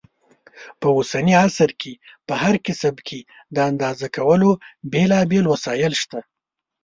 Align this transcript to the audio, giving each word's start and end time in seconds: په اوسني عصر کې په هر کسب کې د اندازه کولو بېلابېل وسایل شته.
په 0.79 0.87
اوسني 0.97 1.33
عصر 1.45 1.69
کې 1.81 1.93
په 2.27 2.33
هر 2.41 2.55
کسب 2.65 2.95
کې 3.07 3.19
د 3.55 3.57
اندازه 3.69 4.07
کولو 4.17 4.51
بېلابېل 4.91 5.45
وسایل 5.53 5.93
شته. 6.01 6.19